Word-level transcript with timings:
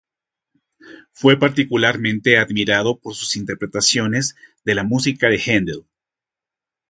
Fue 1.11 1.37
particularmente 1.37 2.39
admirado 2.39 2.97
por 2.97 3.13
sus 3.13 3.35
interpretaciones 3.35 4.35
de 4.65 4.73
la 4.73 4.83
música 4.83 5.27
de 5.29 5.39
Haendel. 5.39 5.85